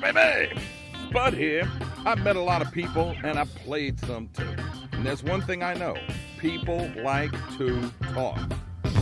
[0.00, 0.60] baby.
[1.12, 1.70] Bud here.
[2.04, 4.54] I've met a lot of people and I've played some too.
[4.92, 5.96] And there's one thing I know
[6.38, 8.38] people like to talk.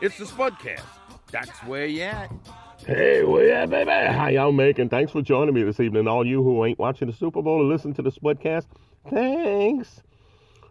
[0.00, 0.82] it's the Spudcast.
[1.30, 2.32] That's where you at.
[2.86, 3.90] Hey, well, yeah, baby.
[3.90, 4.88] How y'all making?
[4.88, 6.08] Thanks for joining me this evening.
[6.08, 8.66] All you who ain't watching the Super Bowl or listen to the Spudcast,
[9.08, 10.02] thanks.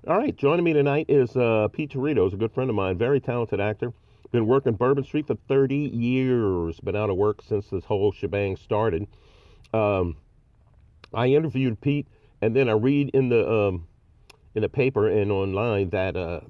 [0.08, 3.20] All right, joining me tonight is uh, Pete Territo, a good friend of mine, very
[3.20, 3.94] talented actor.
[4.32, 6.80] Been working Bourbon Street for 30 years.
[6.80, 9.08] Been out of work since this whole shebang started.
[9.74, 10.18] Um,
[11.14, 12.08] I interviewed Pete,
[12.42, 13.88] and then I read in the um,
[14.56, 16.42] in the paper and online that uh,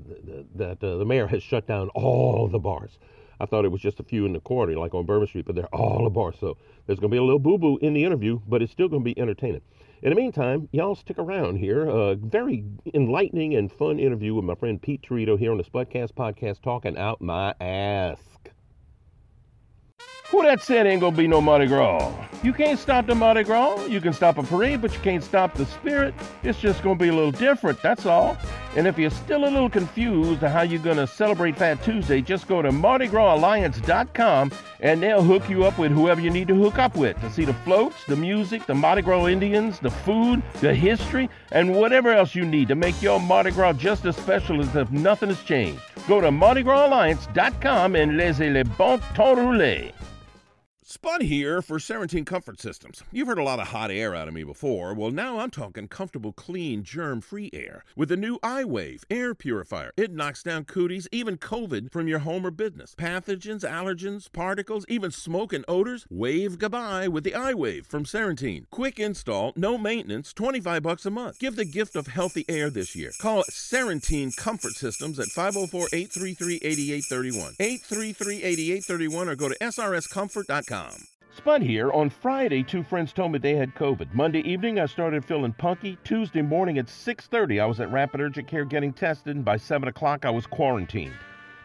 [0.56, 2.98] that uh, the mayor has shut down all the bars.
[3.40, 5.56] I thought it was just a few in the corner, like on Bourbon Street, but
[5.56, 6.36] they're all the bars.
[6.40, 8.90] So there's going to be a little boo boo in the interview, but it's still
[8.90, 9.62] going to be entertaining.
[10.02, 11.86] In the meantime, y'all stick around here.
[11.86, 12.64] A very
[12.94, 16.98] enlightening and fun interview with my friend Pete Territo here on the Spudcast podcast, talking
[16.98, 18.20] out my ass.
[20.30, 22.14] Who that said ain't gonna be no Mardi Gras?
[22.44, 23.88] You can't stop the Mardi Gras.
[23.88, 26.14] You can stop a parade, but you can't stop the spirit.
[26.44, 28.38] It's just gonna be a little different, that's all.
[28.76, 32.48] And if you're still a little confused on how you're gonna celebrate Fat Tuesday, just
[32.48, 36.96] go to MardiGrasAlliance.com and they'll hook you up with whoever you need to hook up
[36.96, 41.30] with to see the floats, the music, the Mardi Gras Indians, the food, the history,
[41.52, 44.92] and whatever else you need to make your Mardi Gras just as special as if
[44.92, 45.82] nothing has changed.
[46.08, 49.92] Go to MardiGrasAlliance.com and laissez les bons temps rouler.
[50.92, 53.04] Spud here for Serentine Comfort Systems.
[53.12, 54.96] You've heard a lot of hot air out of me before.
[54.96, 59.92] Well, now I'm talking comfortable, clean, germ free air with the new iWave air purifier.
[59.96, 62.96] It knocks down cooties, even COVID from your home or business.
[62.96, 66.08] Pathogens, allergens, particles, even smoke and odors.
[66.10, 68.66] Wave goodbye with the iWave from Serentine.
[68.72, 71.38] Quick install, no maintenance, 25 bucks a month.
[71.38, 73.12] Give the gift of healthy air this year.
[73.22, 77.54] Call Serentine Comfort Systems at 504 833 8831.
[77.60, 80.79] 833 8831 or go to srscomfort.com.
[81.36, 81.92] Spud here.
[81.92, 84.14] On Friday, two friends told me they had COVID.
[84.14, 85.98] Monday evening, I started feeling punky.
[86.04, 89.88] Tuesday morning at 6.30, I was at Rapid Urgent Care getting tested, and by 7
[89.88, 91.16] o'clock, I was quarantined.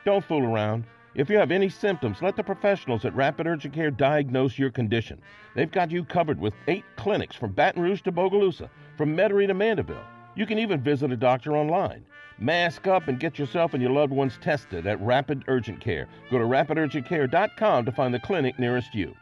[0.05, 0.85] Don't fool around.
[1.15, 5.21] If you have any symptoms, let the professionals at Rapid Urgent Care diagnose your condition.
[5.55, 9.55] They've got you covered with eight clinics from Baton Rouge to Bogalusa, from Metairie to
[9.55, 10.05] Mandeville.
[10.37, 12.05] You can even visit a doctor online.
[12.39, 16.09] Mask up and get yourself and your loved ones tested at Rapid Urgent Care.
[16.31, 19.15] Go to rapidurgentcare.com to find the clinic nearest you.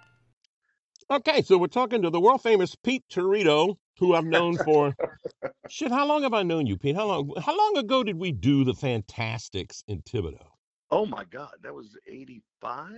[1.10, 4.94] Okay, so we're talking to the world famous Pete Territo, who I've known for
[5.68, 5.90] shit.
[5.90, 6.96] How long have I known you, Pete?
[6.96, 7.30] How long?
[7.38, 10.46] How long ago did we do the Fantasticks in Thibodaux?
[10.90, 12.88] Oh my God, that was '85.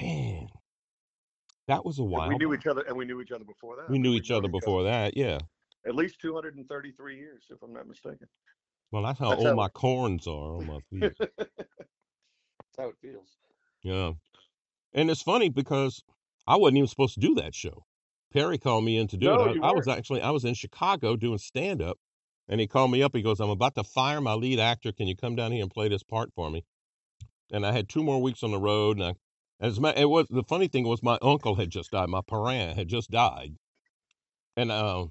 [0.00, 0.46] Man,
[1.66, 2.28] that was a while.
[2.28, 3.90] We knew each other, and we knew each other before that.
[3.90, 5.16] We I knew mean, each other before that.
[5.16, 5.38] Yeah.
[5.86, 8.26] At least 233 years, if I'm not mistaken.
[8.92, 11.12] Well, that's how That's old how- my corns are on my feet.
[11.18, 11.50] That's
[12.78, 13.36] how it feels.
[13.82, 14.12] Yeah.
[14.94, 16.02] And it's funny because
[16.46, 17.84] I wasn't even supposed to do that show.
[18.32, 19.62] Perry called me in to do No, it.
[19.62, 21.98] I, I was actually I was in Chicago doing stand up
[22.48, 23.14] and he called me up.
[23.14, 24.92] He goes, I'm about to fire my lead actor.
[24.92, 26.64] Can you come down here and play this part for me?
[27.52, 29.14] And I had two more weeks on the road and I
[29.60, 32.08] as my it was the funny thing was my uncle had just died.
[32.08, 33.54] My parent had just died.
[34.56, 35.06] And uh,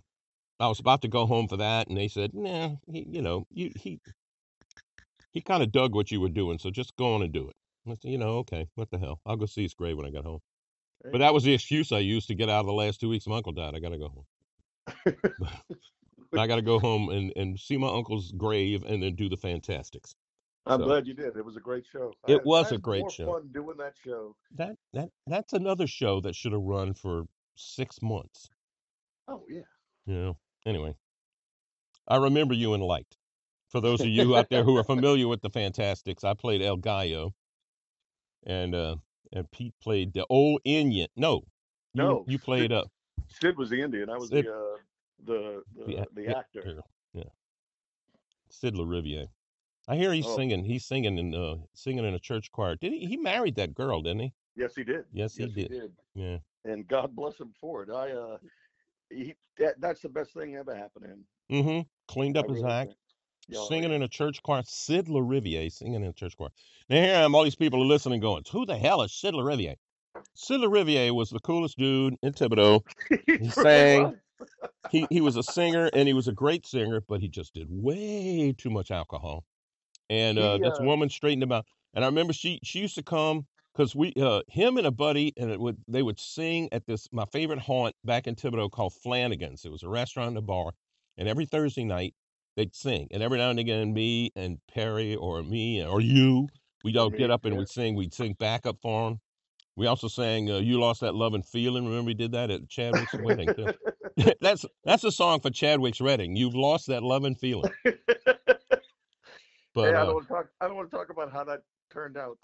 [0.60, 3.46] I was about to go home for that and they said, Nah, he, you know,
[3.52, 4.00] you he
[5.32, 7.56] he kind of dug what you were doing, so just go on and do it.
[7.88, 9.20] I said, you know, okay, what the hell?
[9.26, 10.40] I'll go see his grave when I get home.
[11.12, 13.28] But that was the excuse I used to get out of the last two weeks.
[13.28, 13.76] My uncle died.
[13.76, 15.36] I got to go home.
[16.38, 19.38] I got to go home and, and see my uncle's grave and then do the
[19.38, 20.16] Fantasticks.
[20.66, 21.36] I'm So- glad you did.
[21.38, 22.12] It was a great show.
[22.28, 23.34] It had- was a great show.
[23.34, 24.36] Fun doing that show.
[24.56, 28.50] That that that's another show that should have run for six months.
[29.28, 29.62] Oh yeah.
[30.08, 30.38] Know.
[30.66, 30.96] Anyway,
[32.08, 33.18] I remember you in Light.
[33.70, 36.78] For those of you out there who are familiar with the Fantasticks, I played El
[36.78, 37.34] Gallo,
[38.46, 38.96] and uh,
[39.34, 41.08] and Pete played the old Indian.
[41.16, 41.44] No,
[41.94, 42.86] you, No, you played uh,
[43.28, 44.10] Sid was the Indian.
[44.10, 44.78] I was Sid- the uh,
[45.26, 46.60] the the, the, the, actor.
[46.60, 46.82] actor,
[47.14, 47.24] Yeah,
[48.50, 49.28] Sid LaRiviere.
[49.88, 50.36] I hear he's Oh.
[50.36, 50.64] singing.
[50.64, 52.76] He's singing in uh, singing in a church choir.
[52.76, 53.06] Did he?
[53.06, 54.34] He married that girl, didn't he?
[54.56, 55.06] Yes, he did.
[55.12, 55.92] Yes, he yes, did.
[56.16, 56.38] Yeah.
[56.64, 57.90] And God bless him for it.
[57.90, 58.38] I uh,
[59.10, 61.26] he that, that's the best thing ever happened to him.
[61.52, 61.82] Mm-hmm.
[62.08, 62.96] Cleaned up I his really act.
[63.68, 63.96] singing yeah.
[63.98, 64.64] in a church choir.
[64.66, 66.50] Sid LaRiviere singing in a church choir.
[66.90, 69.34] Now here I am, all these people are listening, going, "Who the hell is Sid
[69.34, 69.76] LaRiviere?"
[70.36, 72.82] Sid LaRiviere was the coolest dude in Thibodaux.
[73.28, 74.16] He sang.
[74.92, 77.68] He he was a singer and he was a great singer, but he just did
[77.70, 79.46] way too much alcohol.
[80.10, 81.66] And uh, He, this uh, woman straightened him out.
[81.94, 85.34] And I remember she she used to come because we uh, him and a buddy
[85.38, 88.94] and it would they would sing at this my favorite haunt back in Thibodaux called
[88.94, 89.66] Flanagan's.
[89.66, 90.72] It was a restaurant and a bar,
[91.18, 92.14] and every Thursday night
[92.56, 93.08] they'd sing.
[93.12, 96.48] And every now and again, me and Perry or me or you
[96.86, 97.96] We'd all get up and we'd sing.
[97.96, 99.20] We'd sing backup for him.
[99.76, 102.70] We also sang uh, "You Lost That Love and Feeling." Remember we did that at
[102.70, 103.74] Chadwick's wedding too.
[104.40, 106.36] that's that's a song for Chadwick's wedding.
[106.36, 107.72] You've lost that love and feeling.
[109.74, 110.48] But hey, I uh, don't want to talk.
[110.62, 111.60] I don't want to talk about how that
[111.92, 112.38] turned out.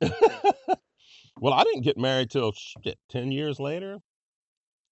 [1.40, 4.00] Well, I didn't get married till shit, ten years later.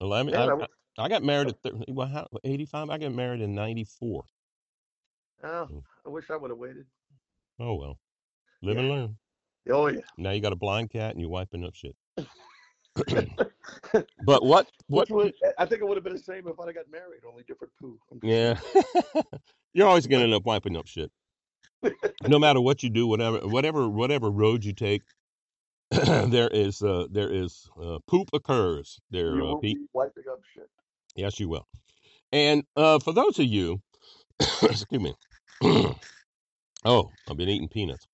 [0.01, 0.31] Eleven.
[0.33, 2.89] Man, I, I I, I got married at thir- well, how, eighty-five.
[2.89, 4.23] I got married in ninety-four.
[5.43, 5.81] oh, Mm.
[6.05, 6.85] I wish I would have waited.
[7.59, 7.97] Oh well,
[8.61, 8.81] live Yeah.
[8.81, 9.17] and learn.
[9.69, 9.99] Oh yeah.
[10.17, 11.95] Now you got a blind cat and you're wiping up shit.
[14.25, 16.75] but what what would, I think it would have been the same if I'd have
[16.75, 17.99] got married, only different poo.
[18.23, 18.59] Yeah.
[19.73, 21.11] You're always gonna end up wiping up shit.
[22.27, 25.03] No matter what you do, whatever whatever whatever road you take,
[26.27, 29.77] there is uh there is uh poop occurs there, You uh, will Pete.
[29.77, 30.69] be wiping up shit.
[31.15, 31.67] Yes, you will.
[32.31, 33.81] And uh for those of you
[34.61, 35.13] excuse me.
[36.85, 38.07] oh, I've been eating peanuts.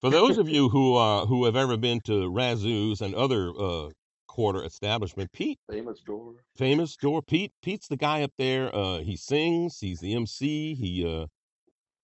[0.00, 3.90] For those of you who uh who have ever been to Razzoo's and other uh
[4.26, 6.34] quarter establishment, Pete Famous door.
[6.56, 8.74] famous door Pete Pete's the guy up there.
[8.74, 11.26] Uh he sings, he's the MC, he uh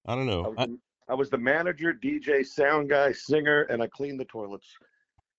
[0.07, 0.55] I don't know.
[0.57, 0.69] I,
[1.09, 4.67] I was the manager, DJ, sound guy, singer, and I cleaned the toilets.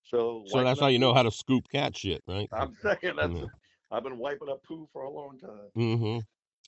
[0.04, 2.48] So so that's how you know how to scoop cat shit, right?
[2.52, 3.32] I'm saying that's.
[3.32, 3.48] Mhm.
[3.90, 5.70] I've been wiping up poo for a long time.
[5.76, 6.18] Mm-hmm.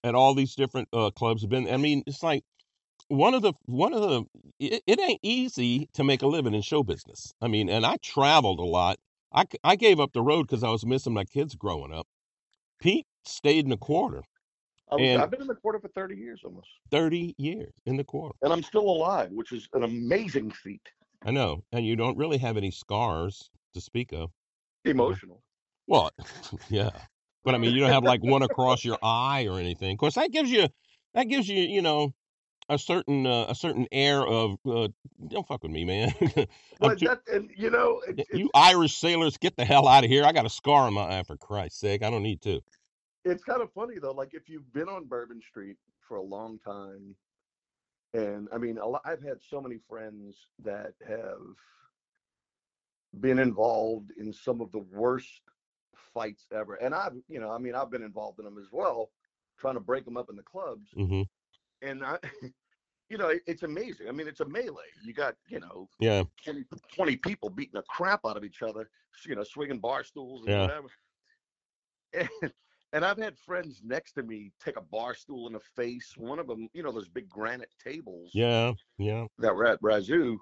[0.04, 2.44] At all these different uh clubs have been I mean, it's like
[3.08, 4.24] one of the one of the
[4.58, 7.32] it, it ain't easy to make a living in show business.
[7.40, 8.98] I mean, and I traveled a lot.
[9.32, 12.06] I I gave up the road because I was missing my kids growing up.
[12.80, 14.22] Pete stayed in the quarter
[14.90, 17.96] I was, And- I've been in the quarter for 30 years almost, 30 years in
[17.96, 18.34] the quarter.
[18.42, 20.88] and I'm still alive, which is an amazing feat.
[21.24, 21.64] I know.
[21.72, 24.30] And you don't really have any scars to speak of.
[24.84, 25.42] Emotional.
[25.86, 26.10] Well,
[26.70, 26.90] yeah.
[27.44, 29.92] But I mean, you don't have like one across your eye or anything.
[29.92, 30.68] Of course, that gives you
[31.14, 32.12] that gives you, you know,
[32.68, 34.88] a certain uh, a certain air of uh,
[35.26, 36.12] don't fuck with me, man.
[36.80, 40.10] But too- that, and you know, it's, you Irish sailors, get the hell out of
[40.10, 40.24] here.
[40.24, 42.02] I got a scar on my eye for Christ's sake.
[42.02, 42.60] I don't need to.
[43.24, 44.12] It's kind of funny though.
[44.12, 47.14] Like if you've been on Bourbon Street for a long time,
[48.14, 51.40] and I mean, a lot, I've had so many friends that have
[53.20, 55.42] been involved in some of the worst
[56.14, 59.10] fights ever, and I've, you know, I mean, I've been involved in them as well,
[59.58, 60.90] trying to break them up in the clubs.
[60.94, 61.22] hmm
[61.82, 62.18] and I,
[63.08, 64.08] you know, it's amazing.
[64.08, 64.82] I mean, it's a melee.
[65.02, 66.24] You got, you know, Yeah.
[66.44, 66.64] 20,
[66.94, 68.90] 20 people beating the crap out of each other,
[69.26, 70.62] you know, swinging bar stools and Yeah.
[70.62, 70.88] whatever.
[72.42, 72.52] And,
[72.92, 76.14] and I've had friends next to me take a bar stool in the face.
[76.16, 78.72] One of them, you know, those big granite tables Yeah.
[78.98, 79.26] Yeah.
[79.38, 80.36] that were at Razzoo.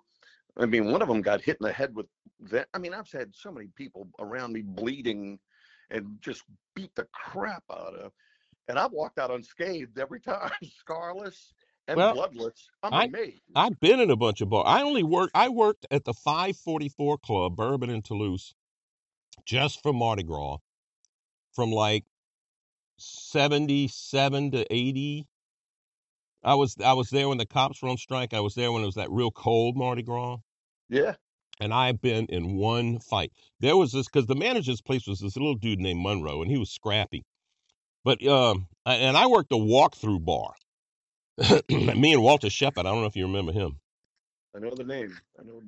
[0.57, 2.07] I mean, one of them got hit in the head with
[2.51, 2.69] that.
[2.73, 5.39] I mean, I've had so many people around me bleeding
[5.91, 6.43] and just
[6.75, 8.13] beat the crap out of.
[8.69, 10.51] And I've walked out unscathed every time,
[10.89, 11.53] scarless
[11.89, 12.69] and Well, bloodless.
[12.83, 13.43] I'm I- amazed.
[13.55, 14.65] I've been in a bunch of bars.
[14.67, 15.33] I only worked.
[15.35, 18.55] I worked at the 544 Club, Bourbon in Toulouse,
[19.45, 20.59] just for Mardi Gras,
[21.53, 22.05] from like
[22.99, 25.27] 77 to 80.
[26.45, 28.33] I was I was there when the cops were on strike.
[28.33, 30.39] I was there when it was that real cold Mardi Gras.
[30.89, 31.15] yeah.
[31.61, 33.33] and I've been in one fight.
[33.61, 36.59] There was this because the manager's place was this little dude named Monroe, and he
[36.59, 37.25] was scrappy.
[38.05, 40.55] But um, and I worked a walkthrough bar.
[41.69, 42.87] Me and Walter Shepard.
[42.87, 43.81] I don't know if you remember him.
[44.55, 45.17] I know the name.
[45.39, 45.63] I know.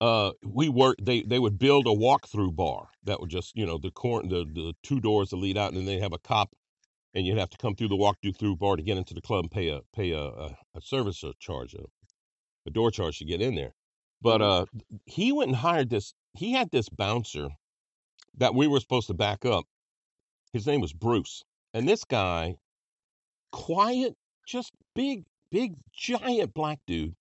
[0.00, 1.04] Uh, we worked.
[1.04, 4.44] They they would build a walkthrough bar that would just you know the corn the
[4.44, 6.50] the two doors that lead out, and then they have a cop,
[7.14, 9.44] and you'd have to come through the walk through bar to get into the club
[9.44, 11.84] and pay a pay a a, a service charge a,
[12.66, 13.74] a door charge to get in there.
[14.22, 14.42] But Mhm.
[14.42, 14.66] uh,
[15.06, 16.14] he went and hired this.
[16.34, 17.50] He had this bouncer
[18.36, 19.66] that we were supposed to back up.
[20.52, 22.56] His name was Bruce, and this guy,
[23.52, 24.16] quiet,
[24.46, 27.16] just big, big, giant black dude,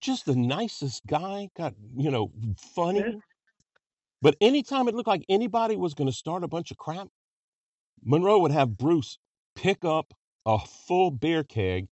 [0.00, 1.50] just the nicest guy.
[1.56, 3.06] Got you know funny.
[4.22, 7.08] But anytime it looked like anybody was going to start a bunch of crap,
[8.04, 9.18] Monroe would have Bruce
[9.54, 10.14] pick up
[10.46, 11.88] a full beer keg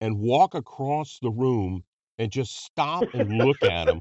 [0.00, 1.84] and walk across the room
[2.18, 4.00] and just stop and look at him.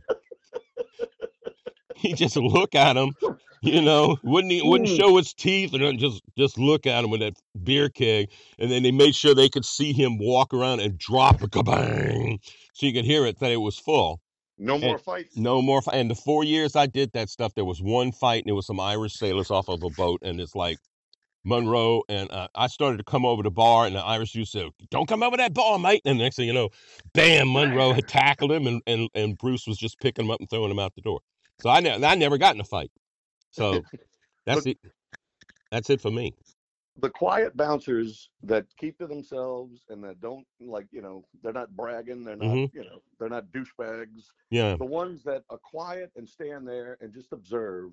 [1.96, 3.16] He just look at him,
[3.62, 4.98] you know, wouldn't he wouldn't Mm.
[4.98, 7.34] show his teeth and just just look at him with that
[7.64, 11.42] beer keg, and then they made sure they could see him walk around and drop
[11.42, 12.38] a kabang,
[12.74, 14.22] so you could hear it that it was full.
[14.60, 15.36] No more fights.
[15.38, 15.82] No more.
[15.82, 18.54] Fi- and the four years I did that stuff, there was one fight, and it
[18.54, 20.78] was some Irish sailors off of a boat, and it's like
[21.48, 24.70] Monroe and uh, I started to come over the bar, and the Irish dude said,
[24.92, 26.70] "Don't come over that bar, mate." And the next thing you know,
[27.14, 30.50] bam, Monroe had tackled him, and and, and Bruce was just picking him up and
[30.50, 31.22] throwing him out the door.
[31.62, 32.92] So I ne- I never got in a fight.
[33.52, 33.82] So
[34.46, 34.78] that's it.
[35.72, 36.34] That's it for me.
[37.00, 41.70] the quiet bouncers that keep to themselves and that don't like you know they're not
[41.76, 42.74] bragging they're not Mhm.
[42.74, 44.76] you know they're not douchebags Yeah.
[44.78, 47.92] the ones that are quiet and stand there and just observe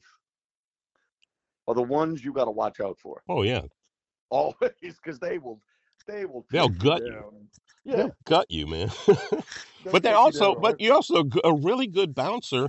[1.67, 3.63] are the ones you got to watch out for Oh yeah.
[4.31, 5.61] always because they will
[6.07, 7.13] they will They'll gut you.
[7.13, 7.49] down.
[7.85, 8.91] yeah They'll gut you, man.
[9.85, 12.69] but you also, but you're also a really good bouncer.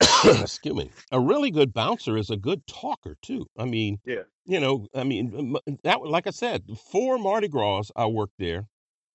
[0.24, 0.90] Excuse me.
[1.12, 3.46] A really good bouncer is a good talker too.
[3.58, 4.22] I mean, Yeah.
[4.44, 6.02] you know, I mean that.
[6.02, 8.66] Like I said, four Mardi Gras I worked there,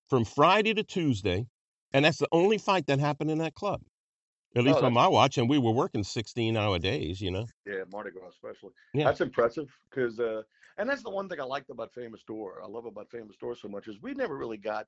[0.08, 1.46] from Friday to Tuesday,
[1.92, 3.82] and that's the only fight that happened in that club.
[4.56, 7.20] At least Oh, on my watch, and we were working sixteen-hour days.
[7.20, 7.46] You know.
[7.66, 9.04] yeah mardi gras especially Yeah.
[9.04, 10.42] that's impressive because uh
[10.78, 13.54] and that's the one thing i liked about famous door i love about famous door
[13.54, 14.86] so much is we never really got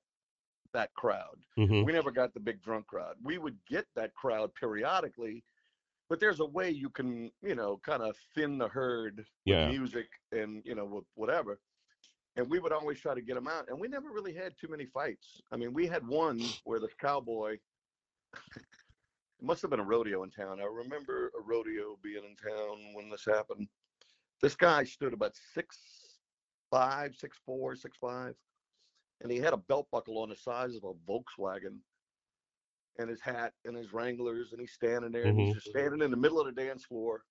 [0.72, 3.16] that crowd hmm we never got the big drunk crowd.
[3.22, 5.42] We would get that crowd periodically,
[6.08, 9.68] but there's a way you can, you know, kind of thin the herd with Yeah.
[9.68, 11.58] music and, you know, with whatever.
[12.36, 13.68] And we would always try to get them out.
[13.68, 15.40] And we never really had too many fights.
[15.52, 17.58] I mean, we had one where the cowboy,
[19.40, 20.60] it must have been a rodeo in town.
[20.60, 23.68] I remember a rodeo being in town when this happened.
[24.42, 25.76] This guy stood about six
[26.70, 28.34] five, six four, six five
[29.20, 31.78] and he had a belt buckle on the size of a Volkswagen
[32.98, 35.54] and his hat and his Wranglers and he's standing there and he's mm-hmm.
[35.54, 37.22] just standing in the middle of the dance floor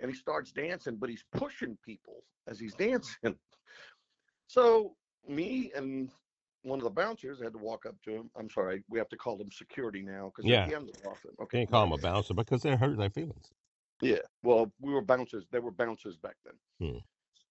[0.00, 3.36] and he starts dancing, but he's pushing people as he's dancing.
[4.48, 4.94] So
[5.28, 6.08] me and
[6.66, 8.30] one of the bouncers had to walk up to him.
[8.36, 10.66] I'm sorry, we have to call him security now because Yeah.
[10.66, 11.30] he ends it often.
[11.40, 11.58] Okay.
[11.58, 13.52] Can't call them a bouncer because they're hurting their feelings.
[14.02, 14.18] Yeah.
[14.42, 15.44] Well, we were bouncers.
[15.52, 16.90] They were bouncers back then.
[16.92, 16.98] Hmm.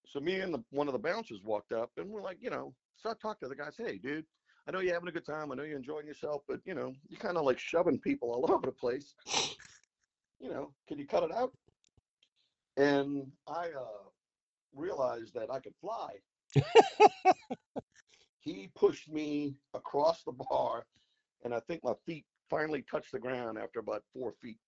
[0.06, 2.74] So me and the, one of the bouncers walked up and we're like, you know,
[2.98, 4.26] so I talked to the guys, hey, dude,
[4.68, 5.50] I know you're having a good time.
[5.52, 8.46] I know you're enjoying yourself, but you know, you're kind of like shoving people all
[8.54, 9.16] over the place.
[10.42, 11.54] You know, can you cut it out?
[12.76, 14.10] And I uh,
[14.76, 16.10] realized that I could fly.
[18.46, 20.86] he pushed me across the bar,
[21.44, 24.60] and I think my feet finally touched the ground after about four feet.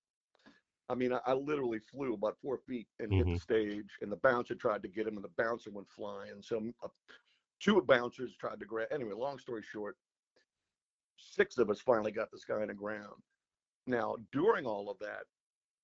[0.89, 3.41] I mean, I, I literally flew about four feet and hit the Mhm.
[3.41, 6.41] stage, and the bouncer tried to get him, and the bouncer went flying.
[6.41, 6.87] So uh,
[7.59, 8.87] two bouncers tried to grab.
[8.91, 9.97] Anyway, long story short,
[11.17, 13.21] six of us finally got this guy on the ground.
[13.85, 15.25] Now, during all of that,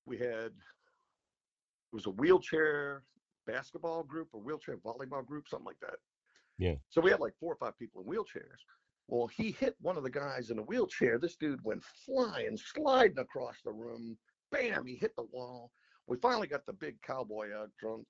[0.06, 3.04] we had it was a wheelchair
[3.46, 6.00] basketball group or wheelchair volleyball group, something like that.
[6.58, 6.76] Yeah.
[6.90, 8.60] So we had like four or five people in wheelchairs.
[9.08, 11.20] Well, he hit one of the guys in a wheelchair.
[11.20, 14.18] This dude went flying, sliding across the room.
[14.52, 15.72] Bam, he hit the wall.
[16.08, 18.06] We finally got the big cowboy out drunk.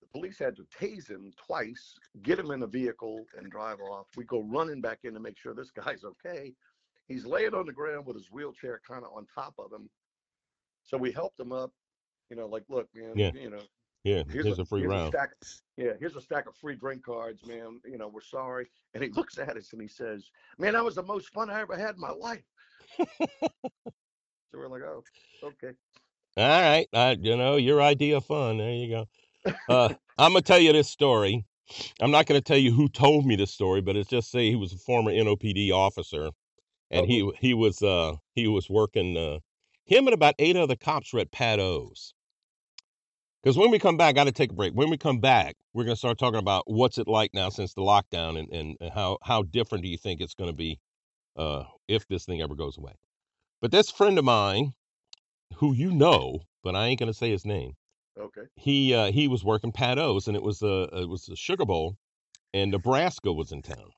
[0.00, 4.06] The police had to tase him twice, get him in the vehicle, and drive off.
[4.16, 6.52] We go running back in to make sure this guy's okay.
[7.06, 9.88] He's laying on the ground with his wheelchair kind of on top of him.
[10.84, 11.72] So we helped him up.
[12.30, 13.32] You know, like, look, man, Yeah.
[13.34, 13.62] you know,
[14.04, 15.12] Yeah, here's, here's a free here's round.
[15.12, 15.30] stack,
[15.76, 17.80] yeah, here's a stack of free drink cards, man.
[17.84, 18.66] You know, we're sorry.
[18.94, 21.60] And he looks at us and he says, "Man, that was the most fun I
[21.60, 22.42] ever had in my life."
[22.96, 23.06] so
[24.54, 25.02] we're like, "Oh,
[25.42, 25.76] okay."
[26.36, 28.58] All right, I, you know your idea of fun.
[28.58, 29.06] There you go.
[29.68, 29.88] Uh,
[30.18, 31.44] I'm gonna tell you this story.
[32.00, 34.56] I'm not gonna tell you who told me this story, but it's just say he
[34.56, 36.30] was a former NOPD officer,
[36.90, 39.16] and he he was uh he was working.
[39.16, 39.38] Uh,
[39.84, 42.14] him and about eight other cops were at Pat O's.
[43.42, 44.72] Because when we come back, I got to take a break.
[44.74, 47.82] When we come back, we're gonna start talking about what's it like now since the
[47.82, 50.80] lockdown, and and, and how how different do you think it's gonna be,
[51.36, 52.94] uh, if this thing ever goes away.
[53.60, 54.74] But this friend of mine,
[55.56, 57.74] who you know, but I ain't gonna say his name
[58.16, 58.48] Okay.
[58.56, 61.64] he uh, he was working Pat O's, and it was a it was a Sugar
[61.64, 61.96] Bowl,
[62.54, 63.90] and Nebraska was in town,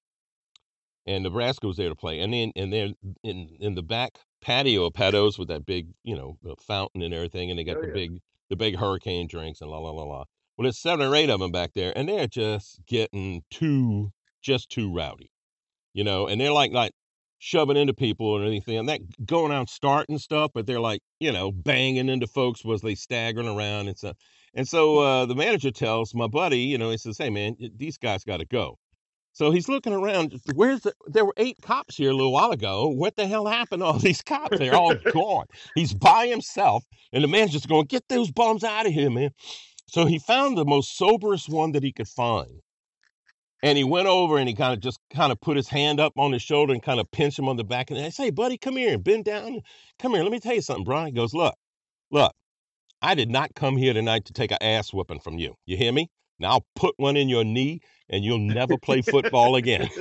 [1.07, 4.85] and Nebraska was there to play, and then and then in in the back patio
[4.87, 7.79] of Pat O's with that big you know uh, fountain and everything, and they got
[7.79, 7.93] Oh, the yeah.
[7.95, 8.21] big
[8.51, 10.25] the big hurricane drinks and la la la la.
[10.59, 14.69] Well, there's seven or eight of them back there, and they're just getting too just
[14.71, 15.31] too rowdy,
[15.95, 16.93] you know, and they're like like
[17.39, 21.33] shoving into people or anything, and that going out starting stuff, but they're like you
[21.33, 24.17] know banging into folks was they staggering around and stuff.
[24.53, 27.97] And so uh, the manager tells my buddy, you know, he says, "Hey man, these
[27.97, 28.77] guys got to go."
[29.33, 30.41] So he's looking around.
[30.55, 30.93] Where's the?
[31.07, 32.89] There were eight cops here a little while ago.
[32.89, 34.59] What the hell happened to all these cops?
[34.59, 35.47] They're all gone.
[35.75, 39.31] He's by himself, and the man's just going, "Get those bums out of here, man."
[39.87, 42.61] So he found the most soberest one that he could find,
[43.63, 46.13] and he went over and he kind of just kind of put his hand up
[46.19, 47.91] on his shoulder and kind of pinched him on the back.
[47.91, 49.61] And I say, "Buddy, come here and bend down.
[49.99, 50.23] Come here.
[50.23, 51.55] Let me tell you something, Brian." He goes, "Look,
[52.11, 52.33] look."
[53.03, 55.55] I did not come here tonight to take an ass whipping from you.
[55.65, 56.11] You hear me?
[56.41, 59.89] Now I'll put one in your knee and you'll never play football again.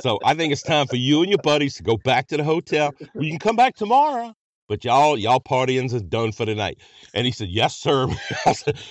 [0.00, 2.44] So I think it's time for you and your buddies to go back to the
[2.44, 2.94] hotel.
[3.14, 4.34] You can come back tomorrow.
[4.68, 6.78] but y'all y'all partying's is done for the night.
[7.14, 8.06] And he said, yes, sir.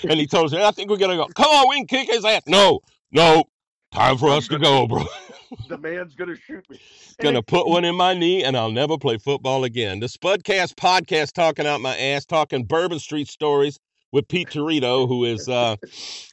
[0.10, 1.27] and he told us, I think we're gonna go.
[1.27, 2.42] Come on, we can kick his ass.
[2.48, 2.80] No,
[3.12, 3.44] no,
[3.92, 5.06] time for us to gonna- go, bro.
[5.70, 6.80] the man's gonna shoot me.
[7.22, 10.00] Gonna put one in my knee and I'll never play football again.
[10.00, 13.80] The Spudcast podcast talking out my ass, talking Bourbon Street stories
[14.15, 15.75] with Pete Territo, who is uh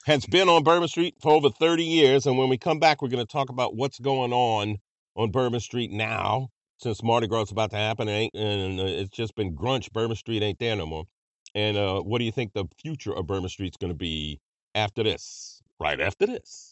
[0.06, 2.26] has been on Bourbon Street for over 30 years.
[2.26, 4.78] And when we come back, we're gonna talk about what's going on
[5.16, 6.48] on Bourbon Street now,
[6.78, 9.92] since Mardi Gras is about to happen, and, and uh, it's just been grunch.
[9.92, 11.04] Bourbon Street ain't there no more.
[11.54, 14.40] And uh, what do you think the future of Bourbon Street's gonna be
[14.76, 15.60] after this?
[15.80, 16.72] Right after this.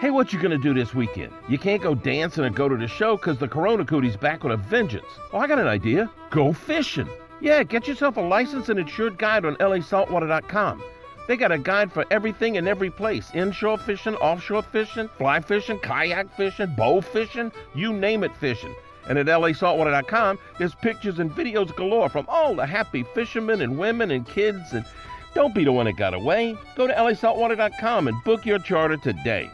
[0.00, 1.30] Hey, what you gonna do this weekend?
[1.46, 4.54] You can't go dancing or go to the show because the Corona Cootie's back with
[4.54, 5.04] a vengeance.
[5.30, 6.08] Oh, I got an idea.
[6.30, 7.06] Go fishing.
[7.42, 10.82] Yeah, get yourself a licensed and insured guide on lasaltwater.com.
[11.28, 15.78] They got a guide for everything and every place inshore fishing, offshore fishing, fly fishing,
[15.80, 18.74] kayak fishing, bow fishing, you name it fishing.
[19.06, 24.12] And at lasaltwater.com, there's pictures and videos galore from all the happy fishermen and women
[24.12, 24.72] and kids.
[24.72, 24.86] And
[25.34, 26.56] don't be the one that got away.
[26.74, 29.50] Go to lasaltwater.com and book your charter today.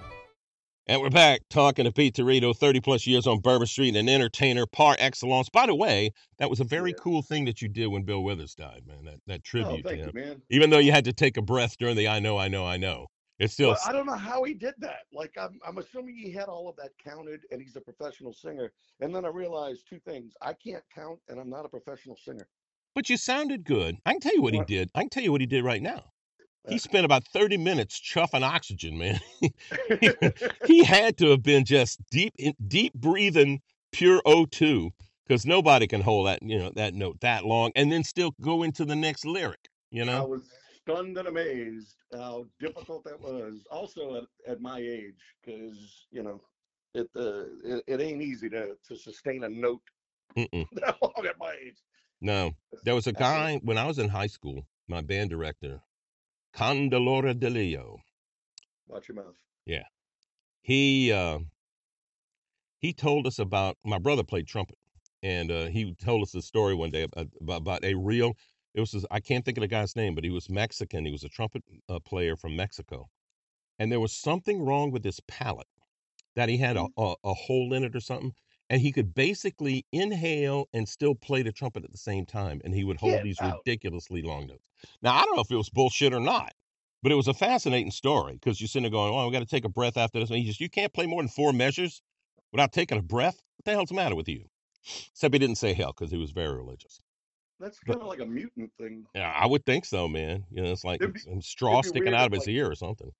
[0.88, 4.09] And we're back talking to Pete Territo, 30 plus years on Bourbon Street, and an
[4.09, 5.49] entertainer par excellence.
[5.49, 6.99] By the way, that was a very Yeah.
[7.00, 9.05] cool thing that you did when Bill Withers died, man.
[9.05, 10.12] That that Oh, tribute to him.
[10.14, 10.43] you, man.
[10.49, 12.76] Even though you had to take a breath during the I know, I know, I
[12.76, 13.09] know.
[13.40, 15.07] It's still Well, I don't know how he did that.
[15.12, 18.73] Like, I'm, I'm assuming he had all of that counted, and he's a professional singer.
[19.00, 22.49] And then I realized two things: I can't count, and I'm not a professional singer.
[22.95, 23.97] but you sounded good.
[24.07, 24.88] I can tell you what he did.
[24.95, 26.12] I can tell you what he did right now.
[26.69, 29.21] He spent about 30 minutes chuffing oxygen, man.
[30.67, 33.61] he had to have been just deep in, deep breathing
[33.93, 34.91] pure O2
[35.27, 38.63] because nobody can hold that, you know, that note that long and then still go
[38.63, 40.23] into the next lyric, you know?
[40.23, 40.51] I was
[40.83, 43.65] stunned and amazed how difficult that was.
[43.71, 46.41] Also, at, at my age, because you know,
[46.95, 49.83] it, uh, it it ain't easy to to sustain a note
[50.37, 50.67] Mm-mm.
[50.73, 51.79] that long at my age.
[52.21, 52.52] No.
[52.85, 55.81] There was a guy when I was in high school, my band director,
[56.56, 57.99] Candelora De Leo.
[58.88, 59.36] Watch your mouth.
[59.66, 59.84] Yeah.
[60.62, 61.38] He uh
[62.78, 64.78] he told us about my brother played trumpet
[65.23, 68.32] and uh he told us a story one day about, about, a real
[68.75, 71.25] it was i can't think of the guy's name but he was mexican he was
[71.25, 73.08] a trumpet uh, player from mexico
[73.78, 75.66] and there was something wrong with his palate
[76.34, 78.32] that he had a, a, a hole in it or something
[78.71, 82.75] and he could basically inhale and still play the trumpet at the same time and
[82.75, 83.61] he would hold Get these out.
[83.67, 84.65] ridiculously long notes
[85.02, 86.52] now i don't know if it was bullshit or not
[87.02, 89.47] but it was a fascinating story because you're sitting there going, "Oh, we got to
[89.47, 92.02] take a breath after this." And he just, "You can't play more than four measures
[92.52, 93.41] without taking a breath.
[93.59, 94.47] What the hell's the matter with you?"
[95.13, 97.00] Except he didn't say hell because he was very religious.
[97.61, 99.05] That's kind of like a mutant thing.
[99.15, 100.47] Yeah, I would think so, man.
[100.50, 103.13] You know, it's like be- some straw sticking out of his like- ear or something.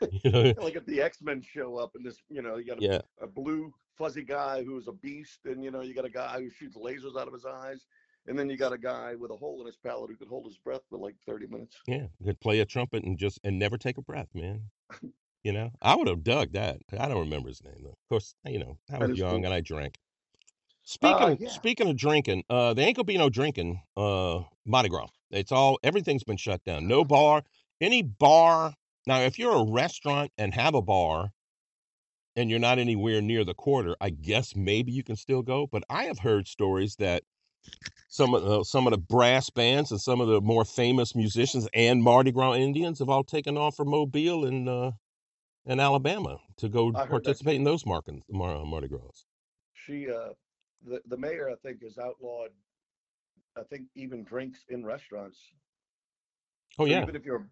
[0.24, 0.54] you know?
[0.58, 3.00] Like if the X Men show up and this, you know, you got a, Yeah,
[3.20, 6.50] a blue fuzzy guy who's a beast, and you know, you got a guy who
[6.50, 7.86] shoots lasers out of his eyes,
[8.26, 10.46] and then you got a guy with a hole in his palate who could hold
[10.46, 11.76] his breath for like 30 minutes.
[11.86, 12.06] yeah.
[12.24, 14.62] Could play a trumpet and just and never take a breath, man.
[15.44, 16.78] You know, I would have dug that.
[16.98, 17.90] I don't remember his name though.
[17.90, 19.44] Of course, you know, I was young cool.
[19.46, 19.94] and I drank.
[20.82, 21.48] Speaking Uh, of, yeah.
[21.50, 23.80] speaking of drinking, uh, there ain't gonna be no drinking.
[23.96, 25.06] Uh, Mardi Gras.
[25.30, 26.88] It's all everything's been shut down.
[26.88, 27.44] No bar.
[27.80, 28.74] Any bar
[29.06, 29.20] now.
[29.20, 31.30] If you're a restaurant and have a bar,
[32.36, 35.66] and you're not anywhere near the quarter, I guess maybe you can still go.
[35.66, 37.24] But I have heard stories that
[38.08, 41.68] some of the, some of the brass bands and some of the more famous musicians
[41.74, 44.92] and Mardi Gras Indians have all taken off for Mobile and uh,
[45.66, 49.24] and Alabama to go I heard that participate in those Mardi, Mar- Mardi Gras.
[49.74, 50.30] She, uh,
[50.86, 52.50] the the mayor, I think, has outlawed.
[53.56, 55.38] I think even drinks in restaurants.
[56.78, 57.02] Oh So yeah.
[57.02, 57.48] Even if you're,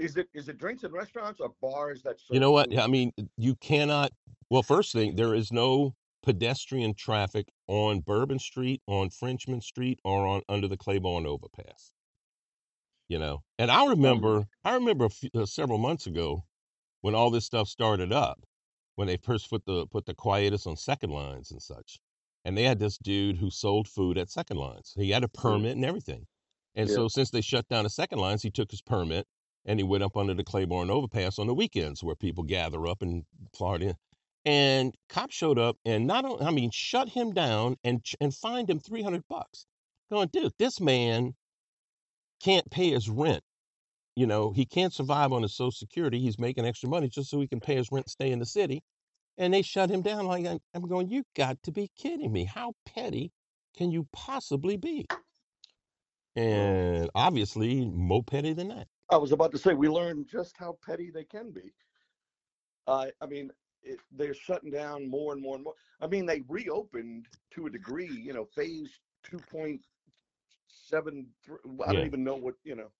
[0.00, 2.16] is it is it drinks in restaurants or bars that?
[2.30, 2.70] You serve know what?
[2.70, 2.78] food?
[2.78, 4.12] I mean, you cannot.
[4.50, 10.26] Well, first thing, there is no pedestrian traffic on Bourbon Street, on Frenchmen Street, or
[10.26, 11.92] on under the Claiborne overpass.
[13.08, 16.44] You know, and I remember, I remember a few, uh, several months ago
[17.00, 18.38] when all this stuff started up,
[18.94, 21.98] when they first put the put the quietus on second lines and such,
[22.44, 24.92] and they had this dude who sold food at second lines.
[24.96, 26.26] He had a permit and everything,
[26.76, 26.94] and Yeah.
[26.96, 29.26] so since they shut down the second lines, he took his permit
[29.64, 33.02] and he went up under the Claiborne overpass on the weekends where people gather up
[33.02, 33.96] in Florida.
[34.44, 38.70] And cops showed up and not only, I mean, shut him down and and fined
[38.70, 39.66] him three hundred bucks.
[40.10, 41.34] going, dude, this man
[42.42, 43.42] can't pay his rent.
[44.16, 46.18] You know, he can't survive on his social security.
[46.18, 48.82] He's making extra money just so he can pay his rent, stay in the city.
[49.38, 50.26] And they shut him down.
[50.26, 52.44] Like I'm, I'm going, you got to be kidding me.
[52.44, 53.30] How petty
[53.76, 55.06] can you possibly be?
[56.34, 58.86] And obviously, more petty than that.
[59.10, 61.72] I was about to say we learned just how petty they can be.
[62.86, 63.50] Uh, I mean,
[63.82, 65.74] it, they're shutting down more and more and more.
[66.00, 68.10] I mean, they reopened to a degree.
[68.10, 69.80] You know, phase two point
[70.68, 71.26] seven.
[71.48, 71.92] I Yeah.
[71.92, 72.90] don't even know what you know.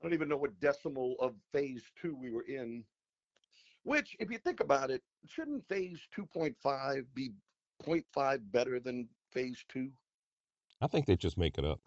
[0.00, 2.84] I don't even know what decimal of phase two we were in.
[3.82, 7.32] Which, if you think about it, shouldn't phase two point five be
[7.84, 9.90] 0.5 better than phase two?
[10.80, 11.80] I think they just make it up.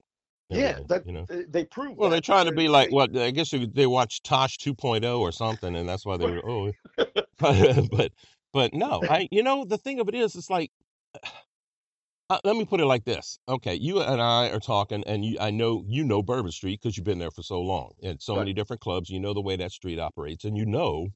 [0.51, 1.27] Yeah, everything, that you know.
[1.27, 1.97] they, they prove.
[1.97, 3.15] Well, that they're trying to be like what?
[3.17, 6.71] I guess they watched Tosh 2.0 or something, and that's why they were oh.
[7.91, 8.13] But
[8.53, 10.71] but no, I you know the thing of it is, it's like.
[12.29, 13.39] Uh, let me put it like this.
[13.49, 16.97] Okay, you and I are talking, and you, I know you know Bourbon Street because
[16.97, 18.39] you've been there for so long, and so Right.
[18.39, 19.09] many different clubs.
[19.09, 21.09] You know the way that street operates, and you know,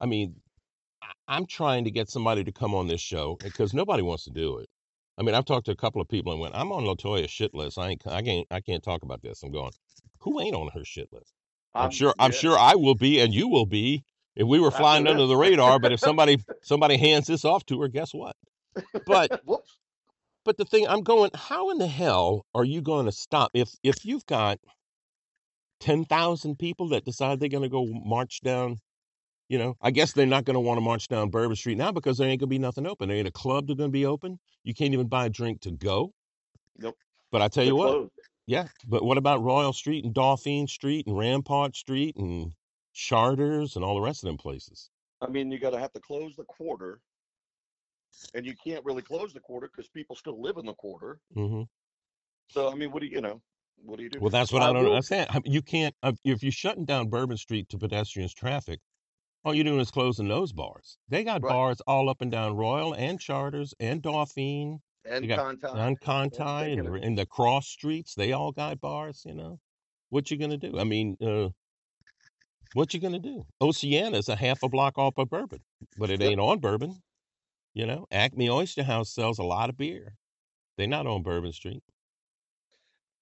[0.00, 0.42] I mean,
[1.28, 4.58] I'm trying to get somebody to come on this show because nobody wants to do
[4.58, 4.68] it.
[5.18, 7.54] I mean, I've talked to a couple of people and went, "I'm on Latoya's shit
[7.54, 7.78] list.
[7.78, 9.70] I ain't, I can't, I can't talk about this." I'm going,
[10.20, 11.32] "Who ain't on her shit list?"
[11.74, 14.02] I'm sure, I'm sure I will be, and you will be
[14.34, 15.78] if we were flying under the radar.
[15.78, 18.34] But if somebody, somebody hands this off to her, guess what?
[19.04, 19.42] But
[20.44, 23.70] but the thing I'm going, how in the hell are you going to stop if
[23.82, 24.58] if you've got
[25.80, 28.78] ten thousand people that decide they're going to go march down?
[29.48, 31.92] You know, I guess they're not going to want to march down Bourbon Street now
[31.92, 33.08] because there ain't going to be nothing open.
[33.08, 34.38] There ain't a club that's going to be open.
[34.64, 36.12] You can't even buy a drink to go.
[36.78, 36.96] Nope.
[37.30, 38.10] But I tell They're you what, closed.
[38.46, 38.66] yeah.
[38.88, 42.52] But what about Royal Street and Dauphine Street and Rampart Street and
[42.92, 44.90] Chartres and all the rest of them places?
[45.20, 47.00] I mean, you got to have to close the quarter,
[48.34, 51.20] and you can't really close the quarter because people still live in the quarter.
[51.34, 51.62] hmm
[52.48, 53.40] So I mean, what do you, you know,
[53.84, 54.18] what do you do?
[54.20, 55.28] Well, that's what I I don't will- understand.
[55.30, 58.80] I mean, You can't uh, if you're shutting down Bourbon Street to pedestrians traffic.
[59.46, 60.98] All you're doing is closing those bars.
[61.08, 61.52] They got Right.
[61.52, 66.96] bars all up and down Royal and Chartres and Dauphine and contact and Conti and
[67.04, 68.16] in the cross streets.
[68.16, 69.24] They all got bars.
[69.24, 69.60] You know,
[70.08, 70.80] what you gonna do?
[70.80, 71.50] I mean, uh,
[72.72, 73.46] what you gonna do?
[73.60, 75.62] Oceana's a half a block off of Bourbon,
[75.96, 77.04] but it ain't on Bourbon.
[77.72, 80.16] You know, Acme Oyster House sells a lot of beer.
[80.76, 81.84] They're not on Bourbon Street.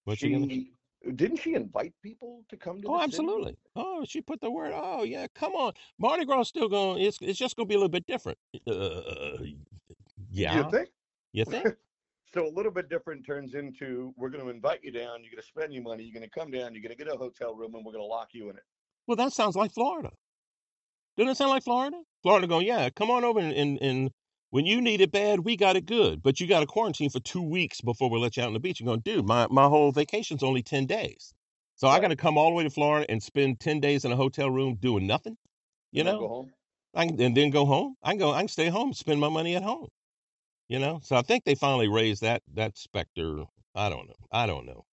[0.04, 0.73] What you gonna do?
[1.12, 2.88] Didn't she invite people to come to?
[2.88, 3.04] Oh, the city?
[3.04, 3.56] absolutely.
[3.76, 4.72] Oh, she put the word.
[4.74, 5.26] Oh, yeah.
[5.34, 7.02] Come on, Mardi Gras still going.
[7.02, 8.38] It's it's just going to be a little bit different.
[8.66, 9.00] Uh,
[10.30, 10.56] yeah.
[10.64, 10.88] You think?
[11.32, 11.76] You think?
[12.32, 15.22] So a little bit different turns into we're going to invite you down.
[15.22, 16.04] You're going to spend your money.
[16.04, 16.74] You're going to come down.
[16.74, 18.62] You're going to get a hotel room, and we're going to lock you in it.
[19.06, 20.10] Well, that sounds like Florida.
[21.16, 21.98] Doesn't it sound like Florida?
[22.22, 22.90] Florida going, yeah.
[22.90, 24.10] Come on over and, and and
[24.54, 26.22] when you need it bad, we got it good.
[26.22, 28.60] But you got to quarantine for two weeks before we let you out on the
[28.60, 28.78] beach.
[28.78, 31.34] You're going, dude, my my whole vacation's only ten days,
[31.74, 32.02] so I Right.
[32.02, 34.48] got to come all the way to Florida and spend ten days in a hotel
[34.48, 35.36] room doing nothing.
[35.90, 36.52] You And then know, go home.
[36.94, 37.96] I can, and then go home.
[38.02, 38.32] I can go.
[38.32, 39.88] I can stay home, spend my money at home.
[40.68, 41.00] You know.
[41.02, 43.44] So I think they finally raised that that specter.
[43.74, 44.16] I don't know.
[44.32, 44.86] I don't know.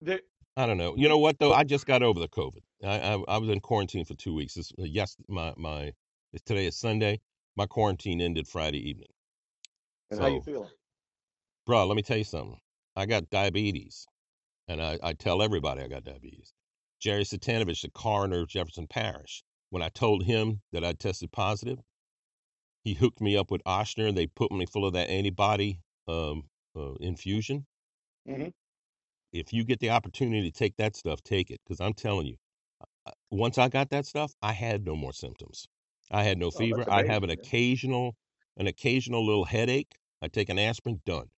[0.00, 0.20] There,
[0.56, 0.96] I don't know.
[0.96, 1.52] You know what though?
[1.52, 2.62] I just got over the COVID.
[2.84, 4.54] I I, I was in quarantine for two weeks.
[4.54, 5.92] This, uh, yes, my my
[6.46, 7.20] today is Sunday.
[7.58, 9.08] My quarantine ended Friday evening.
[10.10, 10.70] and how you So- feeling?
[11.66, 12.58] Bro, let me tell you something.
[12.96, 14.06] I got diabetes,
[14.68, 16.54] and I, I tell everybody I got diabetes.
[17.00, 21.80] Jerry Cvitanovich, the coroner of Jefferson Parish, when I told him that I tested positive,
[22.84, 26.48] he hooked me up with Ochsner, and they put me full of that antibody um,
[26.76, 27.66] uh, infusion.
[28.26, 28.54] Mhm.
[29.32, 32.36] If you get the opportunity to take that stuff, take it, because I'm telling you,
[33.30, 35.66] once I got that stuff, I had no more symptoms.
[36.10, 36.84] I had no Oh, fever.
[36.90, 38.16] I have an occasional,
[38.56, 39.96] an occasional little headache.
[40.22, 41.28] I take an aspirin, done.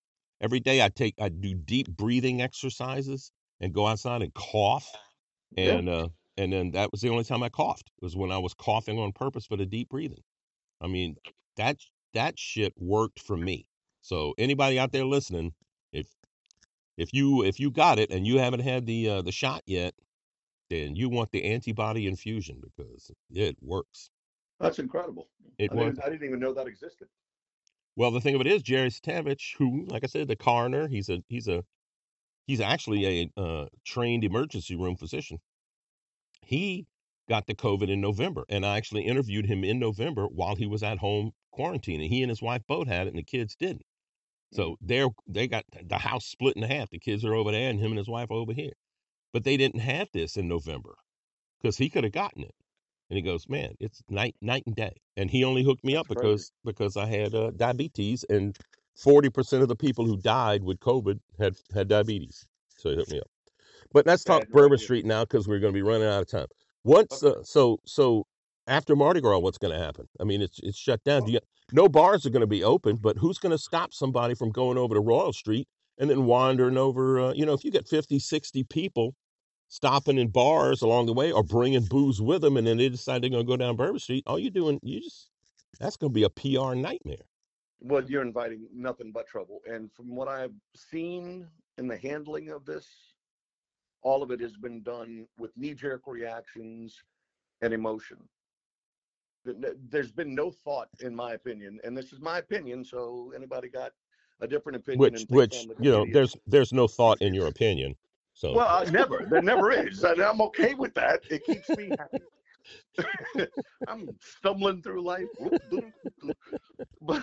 [0.41, 4.91] Every day I take, I do deep breathing exercises and go outside and cough,
[5.57, 5.79] Yeah.
[5.79, 8.39] and uh, and then that was the only time I coughed It was when I
[8.39, 10.23] was coughing on purpose for the deep breathing.
[10.81, 11.17] I mean,
[11.57, 11.79] that
[12.15, 13.69] that shit worked for me.
[14.03, 15.53] So anybody out there listening,
[15.93, 16.09] if
[16.97, 19.95] if you if you got it and you haven't had the uh, the shot yet,
[20.71, 24.11] then you want the antibody infusion because it works.
[24.61, 25.29] That's incredible.
[25.59, 27.09] It I, was didn't, I didn't even know that existed.
[27.97, 28.11] well.
[28.11, 31.23] The thing of it is, Jerry Stavich, who, like I said, the coroner, he's a
[31.29, 31.65] he's a
[32.47, 35.39] he's actually a uh, trained emergency room physician.
[36.43, 36.87] He
[37.29, 40.83] got the COVID in November, and I actually interviewed him in November while he was
[40.83, 42.09] at home quarantining.
[42.09, 43.85] He and his wife both had it, and the kids didn't.
[44.53, 46.91] So they're they got the house split in half.
[46.91, 48.73] The kids are over there, and him and his wife are over here.
[49.33, 50.97] But they didn't have this in November
[51.61, 52.55] because he could have gotten it.
[53.11, 54.95] And he goes, man, it's night night and day.
[55.17, 56.29] And he only hooked me That's up crazy.
[56.29, 58.57] because because I had uh, diabetes, and
[58.97, 62.47] forty percent of the people who died with COVID had had diabetes.
[62.79, 63.27] So he hooked me up.
[63.93, 64.79] But let's talk Bad Bourbon.
[64.79, 66.47] Street now because we're going to be running out of time.
[66.85, 67.39] What's Okay.
[67.39, 68.25] uh, so so
[68.67, 69.39] after Mardi Gras?
[69.41, 70.07] What's going to happen?
[70.21, 71.25] I mean, it's it's shut down.
[71.25, 71.41] Do you,
[71.73, 74.79] no bars are going to be open, but who's going to stop somebody from going
[74.79, 75.67] over to Royal Street
[75.99, 77.21] and then wandering over?
[77.21, 79.15] Uh, you know, if you get 50, 60 people
[79.71, 83.23] stopping in bars along the way or bringing booze with them, and then they decide
[83.23, 85.31] they're going to go down Bourbon Street, all you're doing, you just
[85.81, 87.25] that's going to be a PR nightmare.
[87.81, 89.63] well, you're inviting nothing but trouble.
[89.67, 91.47] And from what I've seen
[91.79, 92.87] in the handling of this,
[94.03, 97.03] all of it has been done with knee-jerk reactions
[97.63, 98.19] and emotion.
[99.47, 102.85] Th- th- There's been no thought, in my opinion, and this is my opinion.
[102.85, 103.93] So anybody got
[104.41, 107.95] a different opinion Which which you know, there's there's no thought in your opinion.
[108.41, 109.27] So Well, I never.
[109.29, 111.21] There never is, and I'm okay with that.
[111.31, 113.47] It keeps me happy.
[113.87, 115.27] I'm stumbling through life,
[117.03, 117.23] but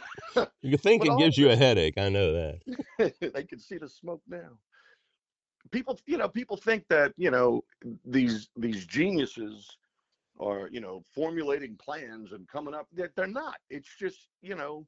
[0.61, 1.97] your thinking all gives you a headache.
[1.97, 2.59] I know that.
[3.33, 4.59] they can see the smoke now.
[5.71, 7.63] People, you know, people think that you know
[8.05, 9.75] these these geniuses
[10.39, 12.85] are you know formulating plans and coming up.
[12.93, 13.55] They're, they're not.
[13.71, 14.85] It's just you know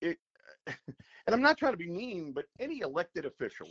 [0.00, 0.18] it.
[1.24, 3.68] And I'm not trying to be mean, but any elected official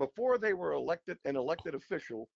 [0.00, 2.28] before they were elected, an elected official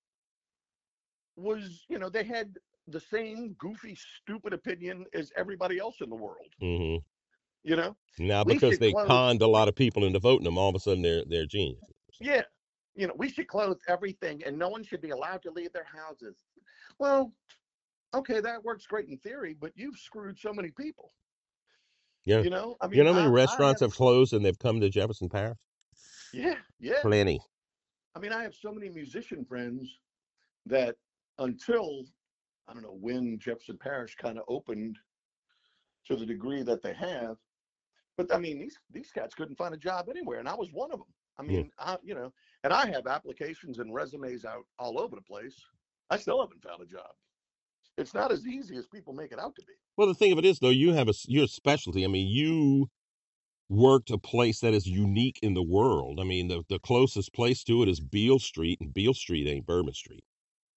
[1.36, 2.54] was you know they had
[2.86, 6.52] the same goofy, stupid opinion as everybody else in the world.
[6.60, 6.96] hmm
[7.64, 7.96] You know.
[8.18, 10.78] Now because they close- conned a lot of people into voting them, all of a
[10.78, 11.88] sudden they're they're geniuses.
[12.20, 12.42] Yeah.
[12.94, 15.86] You know, we should close everything and no one should be allowed to leave their
[16.00, 16.36] houses.
[17.00, 17.32] Well,
[18.14, 21.12] okay, that works great in theory, but you've screwed so many people.
[22.24, 22.42] Yeah.
[22.42, 24.44] You know, I mean, You know how many I- I restaurants have- have closed and
[24.44, 25.58] they've come to Jefferson Parish?
[26.32, 27.00] Yeah, yeah.
[27.02, 27.40] Plenty.
[28.14, 29.98] I mean, I have so many musician friends
[30.66, 30.96] that
[31.38, 32.04] until
[32.68, 34.98] I don't know when Jefferson Parish kind of opened
[36.06, 37.38] to the degree that they have,
[38.16, 40.92] but I mean, these these cats couldn't find a job anywhere, and I was one
[40.92, 41.14] of them.
[41.38, 41.62] I Yeah.
[41.62, 42.32] mean, I you know,
[42.64, 45.60] and I have applications and resumes out all over the place.
[46.10, 47.10] I still haven't found a job.
[47.96, 49.74] It's not as easy as people make it out to be.
[49.96, 52.04] Well, the thing of it is, though, you have a your specialty.
[52.04, 52.88] I mean, you
[53.74, 56.20] worked a place that is unique in the world.
[56.20, 59.66] I mean, the the closest place to it is Beale Street, and Beale Street ain't
[59.66, 60.24] Bourbon Street.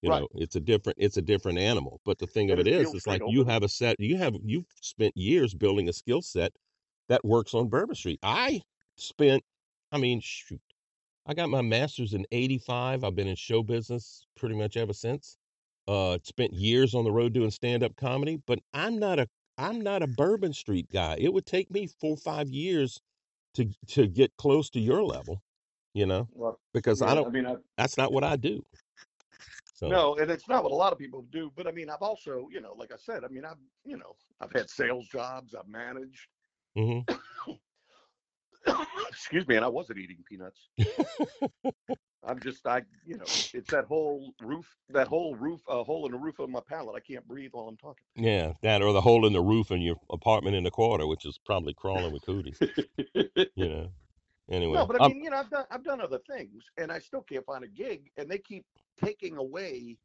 [0.01, 0.11] You Right.
[0.11, 2.01] know, it's a different it's a different animal.
[2.05, 3.97] But the thing of it is Beale it's Street like you have a set.
[3.99, 6.53] You have you've spent years building a skill set
[7.09, 8.19] that works on Bourbon Street.
[8.23, 8.61] I
[8.97, 9.43] spent,
[9.91, 10.61] I mean, shoot,
[11.25, 13.03] I got my master's in '85.
[13.03, 15.37] I've been in show business pretty much ever since.
[15.87, 19.27] Uh, spent years on the road doing stand-up comedy, but I'm not a
[19.57, 21.17] I'm not a Bourbon Street guy.
[21.19, 23.01] It would take me four or five years
[23.55, 25.41] to to get close to your level,
[25.93, 27.27] you know, Well, because I don't.
[27.27, 28.63] I mean, I, That's not what I do.
[29.73, 31.51] So no, and it's not what a lot of people do.
[31.55, 34.15] But I mean, I've also, you know, like I said, I mean, I've, you know,
[34.41, 36.27] I've had sales jobs, I've managed.
[36.75, 36.99] hmm
[39.09, 40.69] Excuse me, and I wasn't eating peanuts.
[42.25, 46.11] I'm just, I, you know, it's that whole roof, that whole roof, a hole in
[46.11, 46.95] the roof of my palate.
[46.95, 48.03] I can't breathe while I'm talking.
[48.15, 51.25] yeah, that or the hole in the roof in your apartment in the quarter, which
[51.25, 52.59] is probably crawling with cooties.
[53.33, 53.89] You know.
[54.49, 56.99] Anyway, no, but I mean, you know, I've done, I've done other things, and I
[56.99, 58.65] still can't find a gig, and they keep
[59.01, 59.97] taking away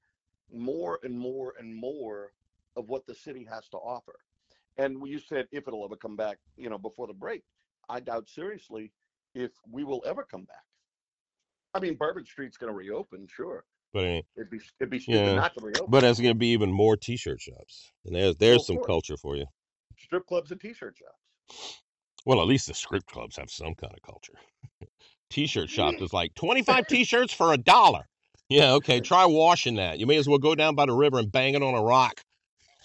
[0.52, 2.32] more and more and more
[2.76, 4.14] of what the city has to offer.
[4.78, 7.42] And you said if it'll ever come back, you know, before the break,
[7.92, 8.90] I doubt seriously
[9.34, 10.64] if we will ever come back.
[11.74, 13.64] I mean, Bourbon Street's going to reopen, sure.
[13.92, 15.90] but it- It'd be it'd be stupid Yeah, not to reopen.
[15.90, 18.76] but there's going to be even more T-shirt shops, and there's oh, there's Well, some
[18.76, 18.84] sure.
[18.84, 19.44] culture for you.
[19.98, 21.78] Strip clubs and T-shirt shops.
[22.24, 24.34] Well, at least the script clubs have some kind of culture.
[25.30, 28.08] T-shirt shop is like 25 T-shirts for a dollar.
[28.48, 29.00] Yeah, okay.
[29.00, 29.98] Try washing that.
[29.98, 32.22] You may as well go down by the river and bang it on a rock.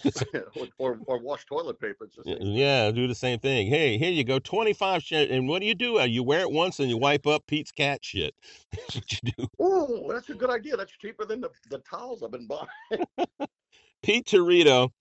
[0.77, 2.05] or, or wash toilet paper.
[2.05, 2.37] It's the same.
[2.41, 3.67] Yeah, do the same thing.
[3.67, 5.31] Hey, here you go, 25 shit.
[5.31, 5.99] And what do you do?
[5.99, 8.33] Uh, You wear it once and you wipe up Pete's cat shit.
[8.71, 9.47] That's what you do.
[9.59, 10.77] Oh, that's a good idea.
[10.77, 13.05] That's cheaper than the, the towels I've been buying.
[14.03, 14.91] Pete Territo,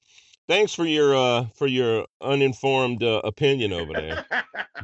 [0.48, 4.24] thanks for your uh for your uninformed uh, opinion over there.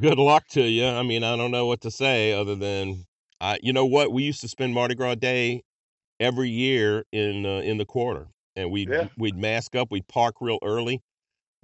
[0.00, 0.86] Good luck to you.
[0.86, 3.06] I mean, I don't know what to say other than
[3.40, 4.12] I you know what?
[4.12, 5.62] We used to spend Mardi Gras Day
[6.20, 8.28] every year in uh, in the quarter.
[8.56, 9.08] And we'd Yeah.
[9.16, 11.02] we'd mask up, we'd park real early.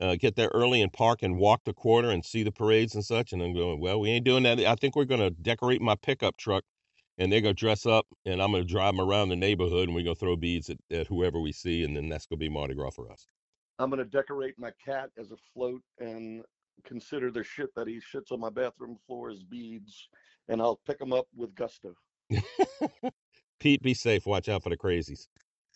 [0.00, 3.04] Uh, get there early and park and walk the quarter and see the parades and
[3.04, 3.32] such.
[3.32, 4.60] And I'm going, well, we ain't doing that.
[4.60, 6.62] I think we're going to decorate my pickup truck
[7.18, 9.88] and they're going to dress up and I'm going to drive them around the neighborhood
[9.88, 11.82] and we're going to throw beads at, at whoever we see.
[11.82, 13.26] And then that's going to be Mardi Gras for us.
[13.78, 16.44] I'm gonna decorate my cat as a float and
[16.84, 20.08] consider the shit that he shits on my bathroom floor as beads,
[20.48, 21.94] and I'll pick them up with gusto.
[23.60, 24.26] Pete, be safe.
[24.26, 25.28] Watch out for the crazies.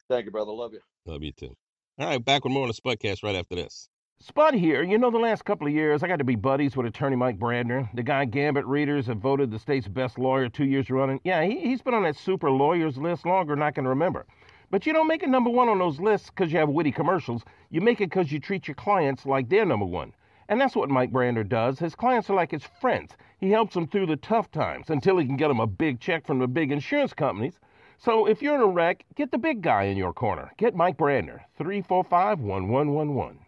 [0.09, 0.53] Thank you, brother.
[0.53, 0.81] Love you.
[1.07, 1.55] Love you too.
[1.99, 3.89] All right, back with more on the Spudcast right after this.
[4.21, 4.85] Spud here.
[4.85, 7.41] You know, the last couple of years, I got to be buddies with attorney Mike
[7.41, 11.21] Brandner, the guy Gambit readers have voted the state's best lawyer two years running.
[11.25, 14.27] Yeah, he, he's been on that super lawyers list longer than I can remember.
[14.71, 17.43] But you don't make it number one on those lists because you have witty commercials.
[17.71, 20.15] You make it because you treat your clients like they're number one.
[20.49, 21.81] And that's what Mike Brandner does.
[21.81, 23.17] His clients are like his friends.
[23.39, 26.27] He helps them through the tough times until he can get them a big check
[26.27, 27.59] from the big insurance companies.
[28.05, 30.51] So if you're in a wreck, get the big guy in your corner.
[30.59, 33.39] Get Mike Brandner, 345 1111.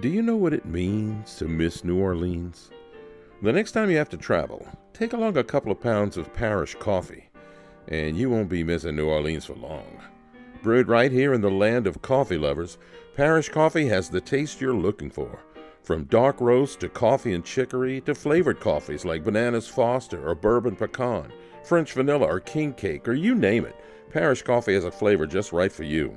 [0.00, 2.70] Do you know what it means to miss New Orleans?
[3.42, 6.76] The next time you have to travel, take along a couple of pounds of parish
[6.76, 7.28] coffee,
[7.88, 10.00] and you won't be missing New Orleans for long.
[10.62, 12.78] Brewed right here in the land of coffee lovers,
[13.16, 15.40] Parish Coffee has the taste you're looking for.
[15.82, 20.76] From dark roast to coffee and chicory to flavored coffees like Bananas Foster or Bourbon
[20.76, 21.32] Pecan,
[21.64, 23.76] French Vanilla or King Cake, or you name it,
[24.10, 26.16] Parish Coffee has a flavor just right for you.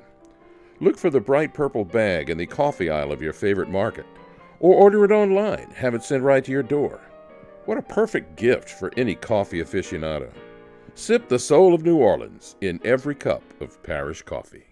[0.80, 4.06] Look for the bright purple bag in the coffee aisle of your favorite market,
[4.60, 7.00] or order it online, have it sent right to your door.
[7.64, 10.30] What a perfect gift for any coffee aficionado.
[10.94, 14.66] Sip the soul of New Orleans in every cup of parish coffee.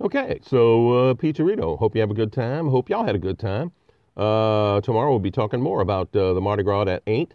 [0.00, 2.68] Okay, so uh, Pete hope you have a good time.
[2.68, 3.72] Hope y'all had a good time.
[4.16, 7.34] Uh, tomorrow we'll be talking more about uh, the Mardi Gras that ain't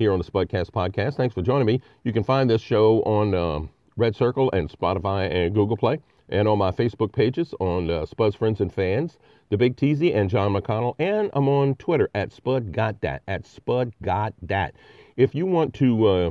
[0.00, 1.16] here on the Spudcast podcast.
[1.16, 1.78] Thanks for joining me.
[2.04, 6.48] You can find this show on um, Red Circle and Spotify and Google Play and
[6.48, 9.18] on my Facebook pages on uh, Spud's Friends and Fans,
[9.50, 13.44] The Big Teasy and John McConnell, and I'm on Twitter at Spud Got That, at
[13.44, 14.74] Spud Got That.
[15.18, 16.30] If you want to uh,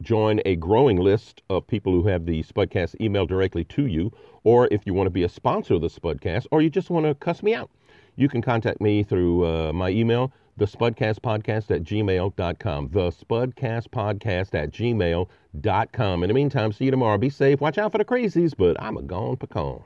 [0.00, 4.10] join a growing list of people who have the Spudcast email directly to you,
[4.44, 7.04] or if you want to be a sponsor of the Spudcast, or you just want
[7.04, 7.68] to cuss me out,
[8.16, 12.90] you can contact me through uh, my email, the spudcastpodcast at gmail.com.
[12.92, 16.22] The spudcastpodcast at gmail.com.
[16.22, 17.16] In the meantime, see you tomorrow.
[17.16, 17.62] Be safe.
[17.62, 19.80] Watch out for the crazies, but I'm a gone pecan.